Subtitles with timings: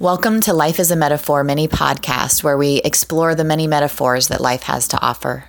[0.00, 4.40] Welcome to Life is a Metaphor mini podcast where we explore the many metaphors that
[4.40, 5.44] life has to offer.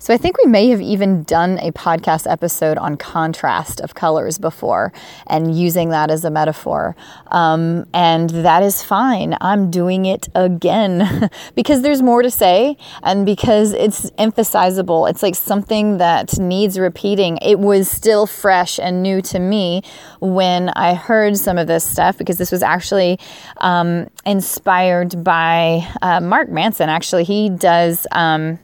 [0.00, 4.38] So I think we may have even done a podcast episode on contrast of colors
[4.38, 4.92] before
[5.26, 6.94] and using that as a metaphor.
[7.32, 9.36] Um, and that is fine.
[9.40, 15.06] I'm doing it again because there's more to say and because it's emphasizable.
[15.06, 17.38] It's like something that needs repeating.
[17.42, 19.82] It was still fresh and new to me
[20.20, 23.18] when I heard some of this stuff because this was actually
[23.56, 26.88] um, inspired by uh, Mark Manson.
[26.88, 28.06] Actually, he does.
[28.12, 28.60] Um,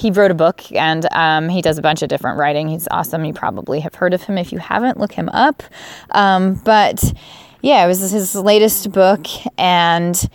[0.00, 2.68] he wrote a book and um, he does a bunch of different writing.
[2.68, 3.24] He's awesome.
[3.24, 4.38] You probably have heard of him.
[4.38, 5.62] If you haven't, look him up.
[6.12, 7.12] Um, but
[7.60, 9.26] yeah, it was his latest book
[9.58, 10.28] and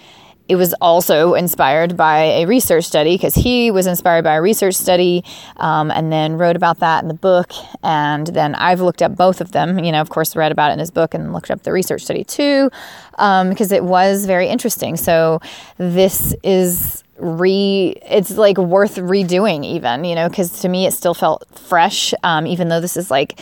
[0.47, 4.75] it was also inspired by a research study because he was inspired by a research
[4.75, 5.23] study
[5.57, 7.51] um, and then wrote about that in the book.
[7.81, 10.73] And then I've looked up both of them, you know, of course, read about it
[10.73, 12.69] in his book and looked up the research study too
[13.17, 14.97] um, because it was very interesting.
[14.97, 15.39] So
[15.79, 21.13] this is re it's like worth redoing even you know because to me it still
[21.13, 23.39] felt fresh um, even though this is like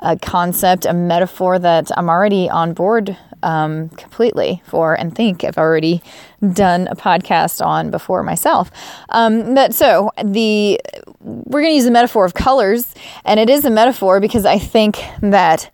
[0.00, 5.58] a concept a metaphor that i'm already on board um, completely for and think i've
[5.58, 6.02] already
[6.52, 8.70] done a podcast on before myself.
[9.10, 10.80] Um, but so the
[11.20, 14.58] we're going to use the metaphor of colors and it is a metaphor because i
[14.58, 15.70] think that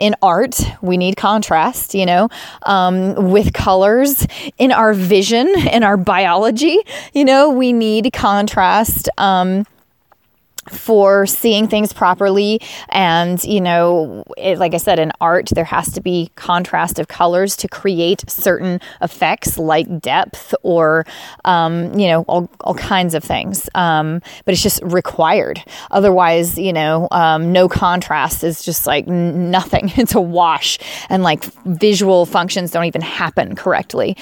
[0.00, 2.28] in art, we need contrast, you know,
[2.64, 4.26] um, with colors.
[4.58, 6.78] In our vision, in our biology,
[7.12, 9.08] you know, we need contrast.
[9.18, 9.66] Um,
[10.68, 12.60] for seeing things properly.
[12.90, 17.08] And, you know, it, like I said, in art, there has to be contrast of
[17.08, 21.06] colors to create certain effects like depth or,
[21.44, 23.68] um, you know, all, all kinds of things.
[23.74, 25.62] Um, but it's just required.
[25.90, 29.92] Otherwise, you know, um, no contrast is just like nothing.
[30.00, 30.78] It's a wash.
[31.10, 34.16] And like visual functions don't even happen correctly.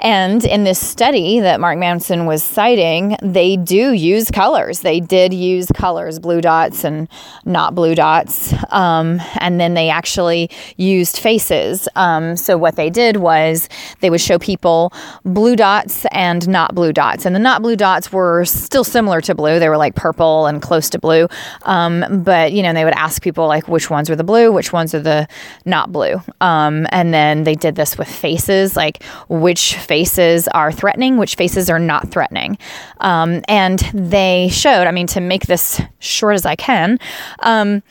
[0.00, 4.80] And in this study that Mark Manson was citing, they do use colors.
[4.80, 7.08] They did use colors, blue dots and
[7.44, 8.54] not blue dots.
[8.70, 11.88] Um, and then they actually used faces.
[11.96, 13.68] Um, so what they did was
[14.00, 14.92] they would show people
[15.24, 17.26] blue dots and not blue dots.
[17.26, 19.58] And the not blue dots were still similar to blue.
[19.58, 21.26] They were like purple and close to blue.
[21.62, 24.72] Um, but, you know, they would ask people like which ones were the blue, which
[24.72, 25.26] ones are the
[25.64, 26.22] not blue.
[26.40, 31.68] Um, and then they did this with faces, like which faces are threatening, which faces
[31.68, 32.58] are not threatening.
[33.00, 36.98] Um, and they showed, I mean, to make this short as I can,
[37.40, 37.82] um,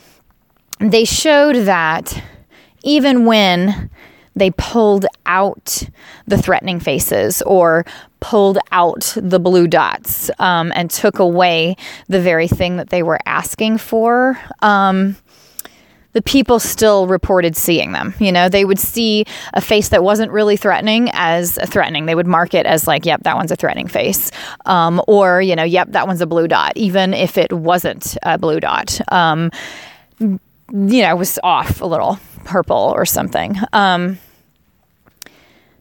[0.79, 2.23] they showed that
[2.83, 3.89] even when
[4.35, 5.83] they pulled out
[6.27, 7.85] the threatening faces or
[8.19, 11.75] pulled out the blue dots um, and took away
[12.07, 14.39] the very thing that they were asking for.
[14.61, 15.17] Um,
[16.17, 18.11] the people still reported seeing them.
[18.17, 19.23] You know, they would see
[19.53, 22.07] a face that wasn't really threatening as threatening.
[22.07, 24.31] They would mark it as like, yep, that one's a threatening face.
[24.65, 28.39] Um, or, you know, yep, that one's a blue dot, even if it wasn't a
[28.39, 28.99] blue dot.
[29.11, 29.51] Um,
[30.19, 30.39] you
[30.71, 33.55] know, was off a little purple or something.
[33.71, 34.17] Um,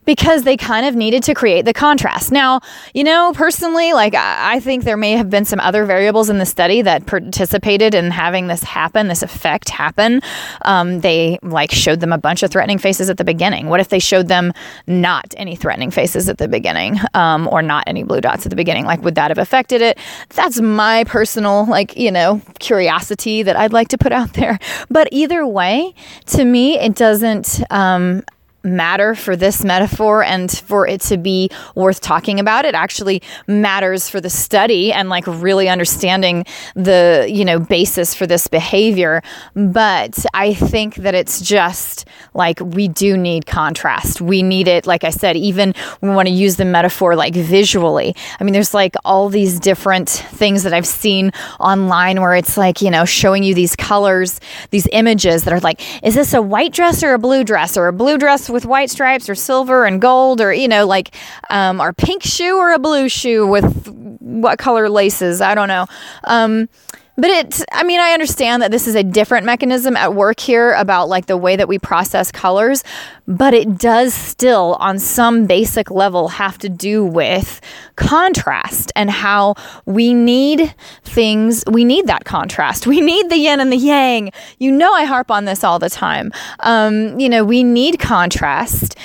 [0.07, 2.33] because they kind of needed to create the contrast.
[2.33, 2.61] Now,
[2.95, 6.47] you know, personally, like I think there may have been some other variables in the
[6.47, 10.23] study that participated in having this happen, this effect happen.
[10.63, 13.69] Um, they like showed them a bunch of threatening faces at the beginning.
[13.69, 14.53] What if they showed them
[14.87, 18.57] not any threatening faces at the beginning, um, or not any blue dots at the
[18.57, 18.85] beginning?
[18.85, 19.99] Like, would that have affected it?
[20.31, 24.59] That's my personal, like, you know, curiosity that I'd like to put out there.
[24.89, 25.95] But either way,
[26.27, 27.61] to me, it doesn't.
[27.71, 28.23] Um,
[28.67, 32.65] matter for this metaphor and for it to be worth talking about.
[32.65, 36.45] It actually matters for the study and like really understanding
[36.75, 39.23] the, you know, basis for this behavior.
[39.55, 44.21] But I think that it's just like we do need contrast.
[44.21, 48.15] We need it, like I said, even we want to use the metaphor like visually.
[48.41, 52.83] I mean, there's like all these different things that I've seen online where it's like,
[52.83, 54.41] you know, showing you these colors,
[54.71, 57.89] these images that are like, is this a white dress or a blue dress or
[57.89, 61.15] a blue dress with white stripes or silver and gold or you know like
[61.51, 63.87] um, our pink shoe or a blue shoe with
[64.21, 65.87] what color laces i don't know.
[66.25, 66.69] Um,
[67.17, 70.73] but it, I mean, I understand that this is a different mechanism at work here
[70.75, 72.85] about like the way that we process colors,
[73.27, 77.61] but it does still, on some basic level, have to do with
[77.97, 79.55] contrast and how
[79.87, 80.75] we need
[81.05, 81.65] things.
[81.71, 82.87] We need that contrast.
[82.87, 84.31] We need the yin and the yang.
[84.59, 86.33] You know, I harp on this all the time.
[86.61, 88.97] Um, you know, we need contrast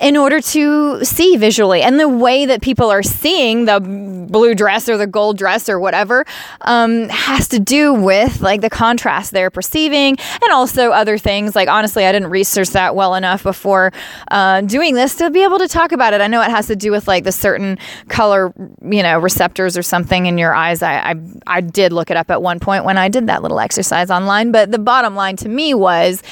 [0.00, 1.82] in order to see visually.
[1.82, 5.80] And the way that people are seeing the blue dress or the gold dress or
[5.80, 6.24] whatever
[6.62, 11.56] um, has to do with like the contrast they're perceiving and also other things.
[11.56, 13.92] Like, honestly, I didn't research that well enough before
[14.30, 16.20] uh, doing this to be able to talk about it.
[16.20, 17.78] I know it has to do with like the certain
[18.08, 18.52] color,
[18.82, 20.82] you know, receptors or something in your eyes.
[20.82, 21.14] I, I,
[21.46, 24.52] I did look it up at one point when I did that little exercise online.
[24.52, 26.22] But the bottom line to me was,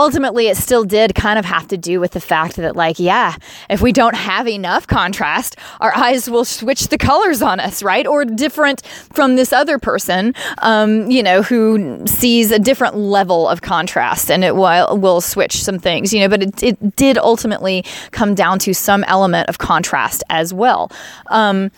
[0.00, 3.36] ultimately it still did kind of have to do with the fact that like yeah
[3.68, 8.06] if we don't have enough contrast our eyes will switch the colors on us right?
[8.06, 8.82] Or different
[9.12, 14.42] from this other person um, you know who sees a different level of contrast and
[14.42, 16.28] it will, will switch some things you know?
[16.28, 20.90] But it, it did ultimately come down to some element of contrast as well.
[21.26, 21.70] Um,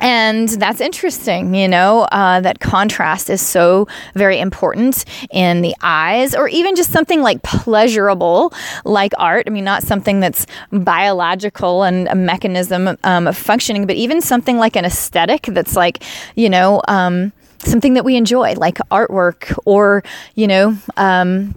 [0.00, 6.34] and that's interesting, you know, uh, that contrast is so very important in the eyes,
[6.34, 8.52] or even just something like pleasurable,
[8.84, 9.44] like art.
[9.46, 14.76] I mean, not something that's biological and a mechanism um, functioning, but even something like
[14.76, 16.02] an aesthetic that's like,
[16.34, 20.02] you know, um, something that we enjoy, like artwork or,
[20.34, 21.54] you know, um,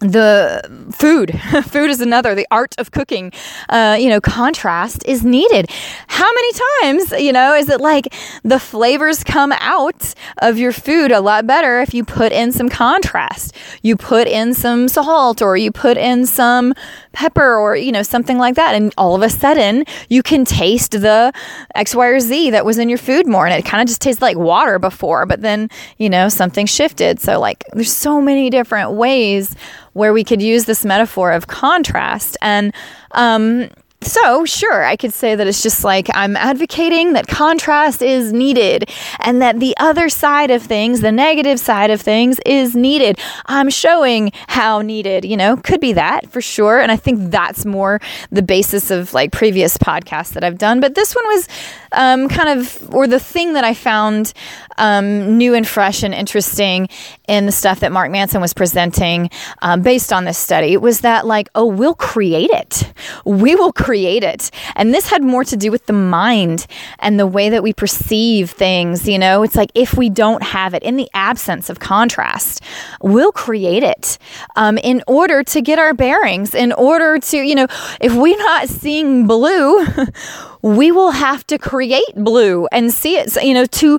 [0.00, 0.60] the
[0.92, 3.32] food food is another the art of cooking
[3.68, 5.70] uh, you know contrast is needed.
[6.08, 8.12] How many times you know is it like
[8.42, 12.68] the flavors come out of your food a lot better if you put in some
[12.68, 13.54] contrast?
[13.82, 16.74] You put in some salt or you put in some
[17.14, 18.74] pepper or you know something like that.
[18.74, 21.32] And all of a sudden you can taste the
[21.74, 23.46] x y or z that was in your food more.
[23.46, 27.20] And it kind of just tastes like water before but then you know something shifted.
[27.20, 29.54] So like there's so many different ways
[29.94, 32.36] where we could use this metaphor of contrast.
[32.42, 32.74] And
[33.12, 33.70] um,
[34.06, 38.90] so, sure, I could say that it's just like I'm advocating that contrast is needed
[39.20, 43.18] and that the other side of things, the negative side of things, is needed.
[43.46, 46.78] I'm showing how needed, you know, could be that for sure.
[46.80, 50.80] And I think that's more the basis of like previous podcasts that I've done.
[50.80, 51.48] But this one was
[51.92, 54.32] um, kind of, or the thing that I found
[54.76, 56.88] um, new and fresh and interesting
[57.28, 59.30] in the stuff that Mark Manson was presenting
[59.62, 62.92] um, based on this study was that, like, oh, we'll create it.
[63.24, 64.50] We will create it.
[64.76, 66.66] And this had more to do with the mind
[66.98, 69.08] and the way that we perceive things.
[69.08, 72.62] You know, it's like if we don't have it in the absence of contrast,
[73.00, 74.18] we'll create it
[74.56, 77.66] um, in order to get our bearings, in order to, you know,
[78.00, 79.86] if we're not seeing blue,
[80.64, 83.98] we will have to create blue and see it, you know, to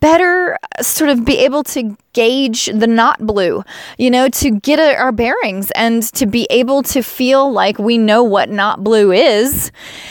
[0.00, 3.62] better sort of be able to gauge the not blue,
[3.98, 8.22] you know, to get our bearings and to be able to feel like we know
[8.22, 9.70] what not blue is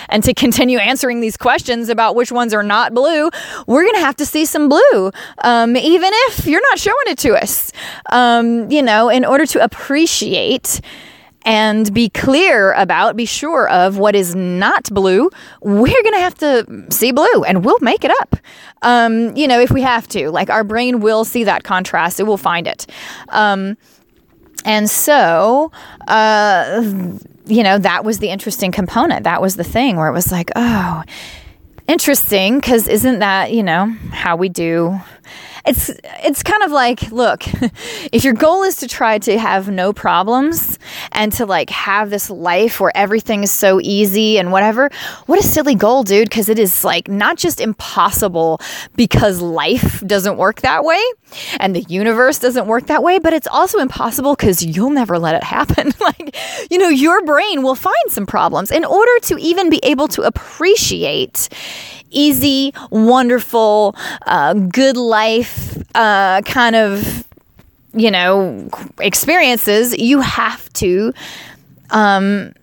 [0.10, 3.31] and to continue answering these questions about which ones are not blue,
[3.66, 7.18] we're going to have to see some blue, um, even if you're not showing it
[7.18, 7.72] to us,
[8.12, 10.81] um, you know, in order to appreciate
[11.45, 15.30] and be clear about, be sure of what is not blue,
[15.62, 18.36] we're going to have to see blue and we'll make it up.
[18.81, 22.24] Um, you know, if we have to, like our brain will see that contrast, it
[22.24, 22.88] will find it.
[23.30, 23.77] Um,
[24.65, 25.71] and so,
[26.07, 26.81] uh,
[27.45, 29.24] you know, that was the interesting component.
[29.24, 31.03] That was the thing where it was like, oh,
[31.88, 35.00] interesting, because isn't that, you know, how we do
[35.65, 35.89] it's
[36.23, 37.44] it's kind of like, look,
[38.12, 40.77] if your goal is to try to have no problems
[41.12, 44.89] and to like have this life where everything is so easy and whatever,
[45.25, 48.62] what a silly goal, dude, because it is like not just impossible
[48.95, 51.01] because life doesn't work that way
[51.59, 55.35] and the universe doesn't work that way, but it's also impossible because you'll never let
[55.35, 55.91] it happen.
[56.00, 56.35] like,
[56.69, 60.21] you know, your brain will find some problems in order to even be able to
[60.21, 61.49] appreciate
[62.12, 63.95] easy, wonderful,
[64.26, 67.26] uh, good life uh, kind of,
[67.94, 68.69] you know,
[69.00, 71.14] experiences, you have to
[71.92, 72.54] um,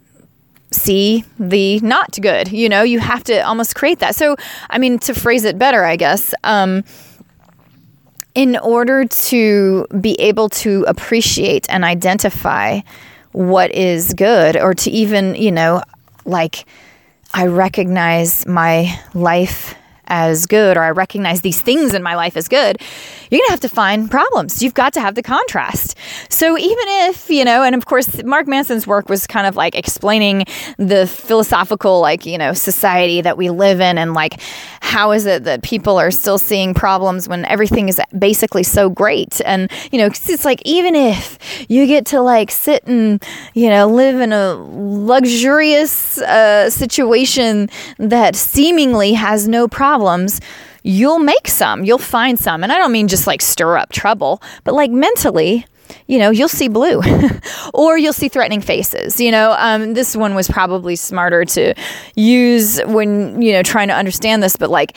[0.71, 2.51] see the not good.
[2.53, 4.15] You know, you have to almost create that.
[4.15, 4.37] So,
[4.71, 6.35] I mean, to phrase it better, I guess.
[6.45, 6.85] Um,
[8.35, 12.81] in order to be able to appreciate and identify
[13.33, 15.83] what is good, or to even, you know,
[16.25, 16.65] like
[17.35, 19.75] I recognize my life
[20.07, 22.81] as good or I recognize these things in my life as good,
[23.31, 24.63] you're going to have to find problems.
[24.63, 25.97] You've got to have the contrast.
[26.29, 29.75] So even if, you know, and of course, Mark Manson's work was kind of like
[29.75, 30.45] explaining
[30.77, 34.41] the philosophical, like, you know, society that we live in and like,
[34.81, 39.41] how is it that people are still seeing problems when everything is basically so great?
[39.47, 41.39] And, you know, it's like, even if
[41.71, 48.37] you get to like sit and, you know, live in a luxurious uh, situation that
[48.37, 50.41] seemingly has no problems,
[50.83, 52.63] you'll make some, you'll find some.
[52.63, 55.67] And I don't mean just like stir up trouble, but like mentally,
[56.07, 57.03] you know, you'll see blue
[57.75, 59.21] or you'll see threatening faces.
[59.21, 61.75] You know, um, this one was probably smarter to
[62.17, 64.97] use when, you know, trying to understand this, but like,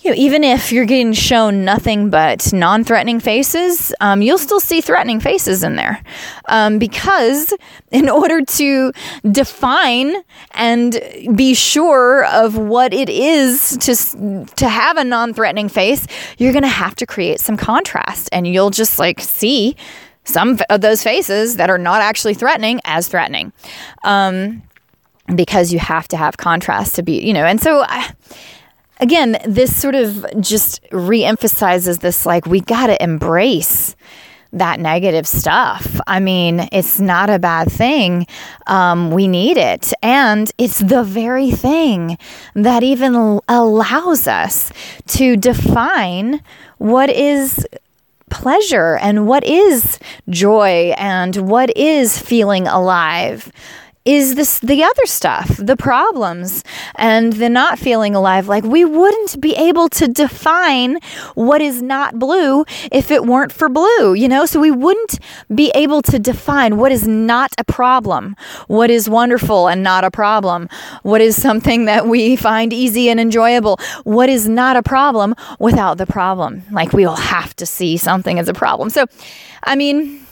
[0.00, 4.60] you know, even if you're getting shown nothing but non threatening faces, um, you'll still
[4.60, 6.02] see threatening faces in there.
[6.46, 7.52] Um, because
[7.90, 8.92] in order to
[9.30, 10.14] define
[10.52, 11.00] and
[11.34, 16.06] be sure of what it is to, to have a non threatening face,
[16.38, 18.28] you're going to have to create some contrast.
[18.30, 19.74] And you'll just like see
[20.22, 23.52] some of those faces that are not actually threatening as threatening.
[24.04, 24.62] Um,
[25.34, 27.82] because you have to have contrast to be, you know, and so.
[27.82, 28.12] I,
[29.00, 33.96] again, this sort of just reemphasizes this like, we got to embrace
[34.52, 36.00] that negative stuff.
[36.06, 38.26] I mean, it's not a bad thing.
[38.66, 39.92] Um, we need it.
[40.02, 42.16] And it's the very thing
[42.54, 44.72] that even allows us
[45.08, 46.42] to define
[46.78, 47.66] what is
[48.30, 53.50] pleasure and what is joy and what is feeling alive
[54.04, 56.64] is this the other stuff, the problems
[56.94, 58.48] and the not feeling alive.
[58.48, 60.98] Like we wouldn't be able to define
[61.34, 64.46] what is not blue if it weren't for blue, you know?
[64.46, 65.18] So we wouldn't
[65.54, 68.36] be able to define what is not a problem,
[68.66, 70.68] what is wonderful and not a problem,
[71.02, 75.98] what is something that we find easy and enjoyable, what is not a problem without
[75.98, 76.62] the problem.
[76.70, 78.90] Like we will have to see something as a problem.
[78.90, 79.06] So,
[79.64, 80.26] I mean,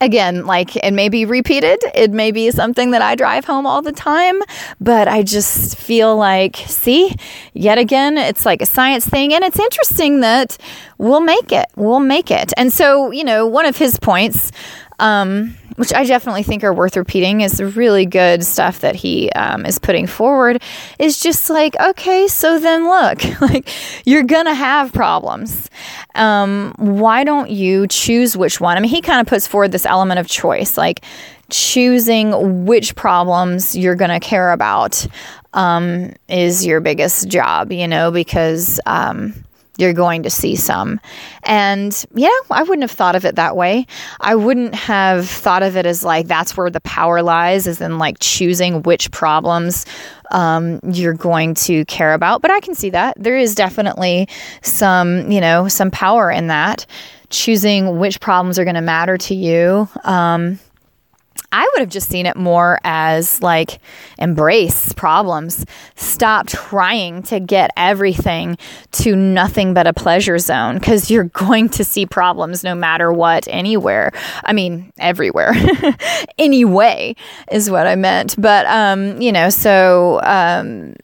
[0.00, 3.82] again, like it may be repeated, it may be something that I drive home all
[3.82, 4.42] the time,
[4.80, 7.14] but I just feel like, see,
[7.54, 9.32] yet again, it's like a science thing.
[9.32, 10.58] And it's interesting that
[10.98, 12.52] we'll make it, we'll make it.
[12.56, 14.52] And so, you know, one of his points,
[14.98, 19.64] um, which I definitely think are worth repeating, is really good stuff that he um,
[19.64, 20.62] is putting forward.
[20.98, 23.68] Is just like, okay, so then look, like
[24.04, 25.70] you're gonna have problems.
[26.14, 28.76] Um, why don't you choose which one?
[28.76, 31.02] I mean, he kind of puts forward this element of choice, like
[31.48, 35.06] choosing which problems you're gonna care about
[35.54, 39.32] um, is your biggest job, you know, because um,
[39.78, 41.00] you're going to see some.
[41.44, 43.86] And yeah, I wouldn't have thought of it that way.
[44.20, 47.98] I wouldn't have thought of it as like that's where the power lies, is in
[47.98, 49.86] like choosing which problems
[50.30, 52.42] um, you're going to care about.
[52.42, 53.16] But I can see that.
[53.18, 54.28] There is definitely
[54.62, 56.86] some, you know, some power in that.
[57.28, 59.88] Choosing which problems are going to matter to you.
[60.04, 60.60] Um,
[61.52, 63.78] I would have just seen it more as like
[64.18, 65.64] embrace problems.
[65.94, 68.58] Stop trying to get everything
[68.92, 73.46] to nothing but a pleasure zone because you're going to see problems no matter what,
[73.48, 74.12] anywhere.
[74.44, 75.54] I mean, everywhere.
[76.38, 77.16] anyway,
[77.50, 78.34] is what I meant.
[78.38, 80.20] But, um, you know, so.
[80.22, 80.94] Um,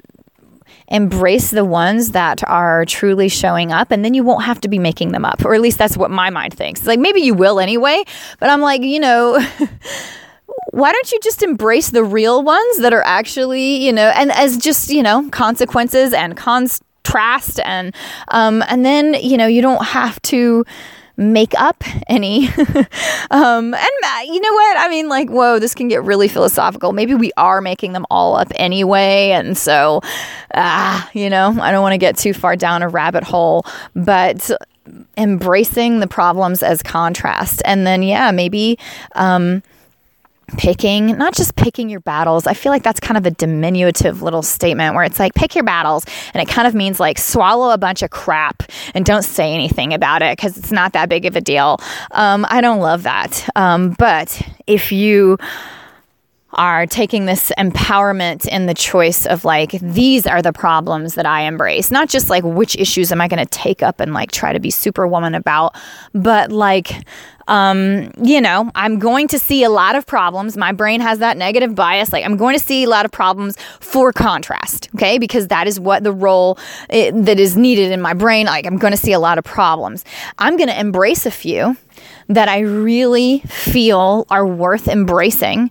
[0.88, 4.78] embrace the ones that are truly showing up and then you won't have to be
[4.78, 7.58] making them up or at least that's what my mind thinks like maybe you will
[7.58, 8.02] anyway
[8.38, 9.42] but i'm like you know
[10.72, 14.56] why don't you just embrace the real ones that are actually, you know, and as
[14.56, 17.94] just, you know, consequences and contrast and
[18.28, 20.64] um and then, you know, you don't have to
[21.18, 22.48] make up any.
[23.30, 24.76] um, and uh, you know what?
[24.78, 26.92] I mean, like, whoa, this can get really philosophical.
[26.92, 29.30] Maybe we are making them all up anyway.
[29.30, 30.00] And so,
[30.54, 34.50] ah, you know, I don't want to get too far down a rabbit hole, but
[35.16, 37.62] embracing the problems as contrast.
[37.64, 38.78] And then, yeah, maybe,
[39.14, 39.62] um,
[40.56, 42.46] picking, not just picking your battles.
[42.46, 45.64] I feel like that's kind of a diminutive little statement where it's like, pick your
[45.64, 46.04] battles.
[46.34, 48.62] And it kind of means like swallow a bunch of crap
[48.94, 51.78] and don't say anything about it because it's not that big of a deal.
[52.12, 53.48] Um, I don't love that.
[53.56, 55.38] Um, but if you
[56.54, 61.42] are taking this empowerment in the choice of like these are the problems that I
[61.42, 64.52] embrace not just like which issues am I going to take up and like try
[64.52, 65.74] to be superwoman about
[66.12, 67.04] but like
[67.48, 70.56] um, you know, I'm going to see a lot of problems.
[70.56, 72.12] My brain has that negative bias.
[72.12, 75.18] Like, I'm going to see a lot of problems for contrast, okay?
[75.18, 78.46] Because that is what the role it, that is needed in my brain.
[78.46, 80.04] Like, I'm going to see a lot of problems.
[80.38, 81.76] I'm going to embrace a few
[82.28, 85.70] that I really feel are worth embracing.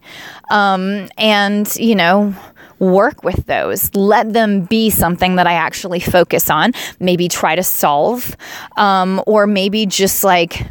[0.50, 2.36] Um, and, you know,
[2.80, 3.94] work with those.
[3.96, 8.36] Let them be something that I actually focus on, maybe try to solve,
[8.76, 10.66] um, or maybe just like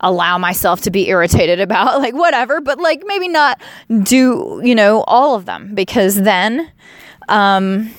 [0.00, 3.60] allow myself to be irritated about, like whatever, but like maybe not
[4.02, 6.70] do, you know, all of them because then,
[7.28, 7.90] um,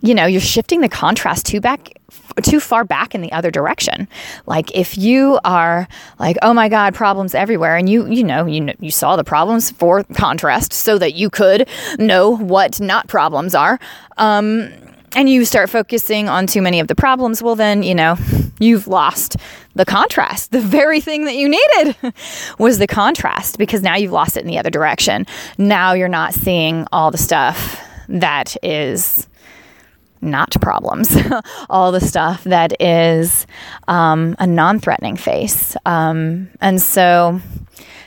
[0.00, 1.97] you know, you're shifting the contrast too back
[2.40, 4.08] too far back in the other direction.
[4.46, 8.72] Like if you are like, oh my God, problems everywhere, and you you know you
[8.80, 11.68] you saw the problems for contrast so that you could
[11.98, 13.78] know what not problems are.
[14.16, 14.72] Um,
[15.16, 18.16] and you start focusing on too many of the problems, well, then, you know,
[18.58, 19.36] you've lost
[19.74, 20.50] the contrast.
[20.50, 21.96] The very thing that you needed
[22.58, 25.26] was the contrast because now you've lost it in the other direction.
[25.56, 29.26] Now you're not seeing all the stuff that is
[30.20, 31.16] not problems,
[31.70, 33.46] all the stuff that is
[33.86, 35.76] um, a non threatening face.
[35.86, 37.40] Um, and so,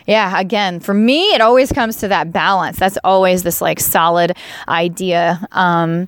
[0.07, 2.77] yeah, again, for me, it always comes to that balance.
[2.77, 4.35] That's always this like solid
[4.67, 5.45] idea.
[5.51, 6.07] Um,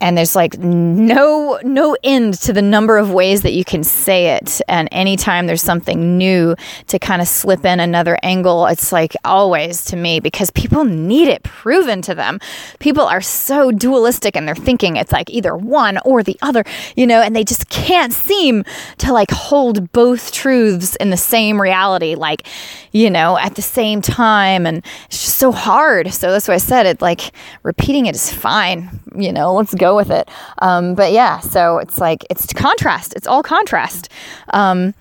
[0.00, 4.34] and there's like no no end to the number of ways that you can say
[4.36, 4.60] it.
[4.68, 6.54] And anytime there's something new
[6.88, 11.28] to kind of slip in another angle it's like always to me because people need
[11.28, 12.40] it proven to them.
[12.78, 14.96] People are so dualistic in their thinking.
[14.96, 16.64] It's like either one or the other
[16.96, 18.64] you know and they just can't seem
[18.98, 22.46] to like hold both truths in the same reality like
[22.92, 24.66] you know at the same time.
[24.66, 26.12] And it's just so hard.
[26.12, 30.10] So that's why i said it like repeating it is fine you know let's with
[30.10, 30.28] it.
[30.60, 33.14] Um, but yeah, so it's like it's contrast.
[33.14, 34.08] It's all contrast.
[34.52, 34.94] Um,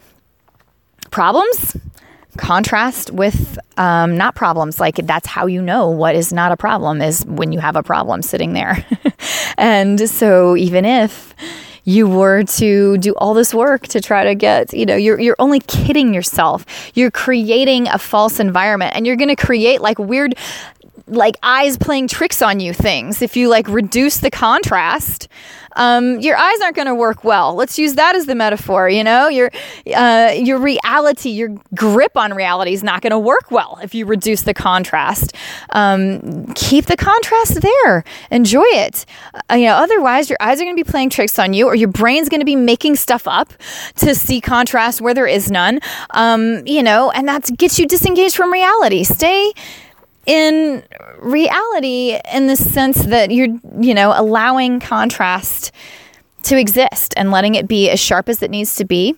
[1.11, 1.77] problems,
[2.37, 4.79] contrast with um, not problems.
[4.79, 7.83] Like that's how you know what is not a problem is when you have a
[7.83, 8.85] problem sitting there.
[9.57, 11.35] and so even if
[11.85, 15.35] you were to do all this work to try to get, you know, you're you're
[15.39, 16.65] only kidding yourself.
[16.93, 20.35] You're creating a false environment and you're going to create like weird
[21.09, 23.21] like eyes playing tricks on you things.
[23.21, 25.27] If you like reduce the contrast,
[25.75, 27.55] um, your eyes aren't going to work well.
[27.55, 28.89] Let's use that as the metaphor.
[28.89, 29.51] You know, your
[29.95, 34.05] uh, your reality, your grip on reality is not going to work well if you
[34.05, 35.35] reduce the contrast.
[35.71, 38.03] Um, keep the contrast there.
[38.31, 39.05] Enjoy it.
[39.49, 41.75] Uh, you know, otherwise your eyes are going to be playing tricks on you, or
[41.75, 43.53] your brain's going to be making stuff up
[43.95, 45.79] to see contrast where there is none.
[46.11, 49.03] Um, you know, and that gets you disengaged from reality.
[49.03, 49.53] Stay
[50.29, 50.83] in
[51.17, 53.47] reality in the sense that you're,
[53.79, 55.71] you know, allowing contrast
[56.43, 59.15] to exist and letting it be as sharp as it needs to be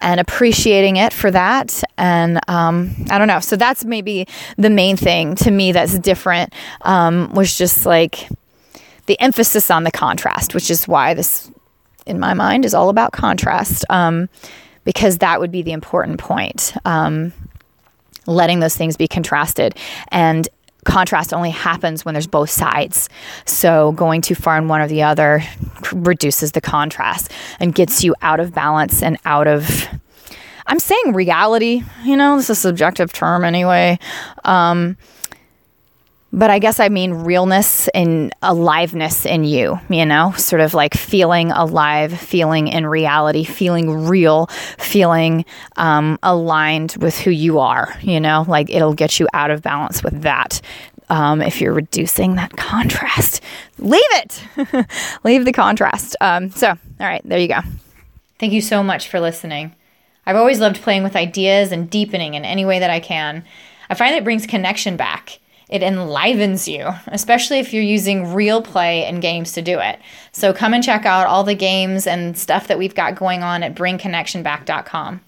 [0.00, 1.82] and appreciating it for that.
[1.98, 3.40] And um, I don't know.
[3.40, 6.52] So that's maybe the main thing to me that's different
[6.82, 8.28] um, was just like
[9.06, 11.50] the emphasis on the contrast, which is why this,
[12.06, 13.84] in my mind, is all about contrast.
[13.90, 14.28] Um,
[14.84, 16.74] because that would be the important point.
[16.84, 17.32] Um,
[18.26, 19.76] letting those things be contrasted.
[20.08, 20.48] And
[20.84, 23.08] contrast only happens when there's both sides.
[23.44, 25.42] So going too far in one or the other
[25.92, 29.88] reduces the contrast and gets you out of balance and out of.
[30.66, 33.98] I'm saying reality, you know, this is a subjective term anyway.
[34.44, 34.96] Um,
[36.32, 40.94] but I guess I mean realness and aliveness in you, you know, sort of like
[40.94, 44.46] feeling alive, feeling in reality, feeling real,
[44.78, 45.44] feeling
[45.76, 50.02] um, aligned with who you are, you know, like it'll get you out of balance
[50.02, 50.62] with that.
[51.10, 53.42] Um, if you're reducing that contrast,
[53.78, 54.42] leave it,
[55.24, 56.16] leave the contrast.
[56.22, 57.60] Um, so, all right, there you go.
[58.38, 59.74] Thank you so much for listening.
[60.24, 63.44] I've always loved playing with ideas and deepening in any way that I can.
[63.90, 65.40] I find it brings connection back
[65.72, 69.98] it enlivens you, especially if you're using real play and games to do it.
[70.30, 73.62] So come and check out all the games and stuff that we've got going on
[73.62, 75.22] at bringconnectionback.com.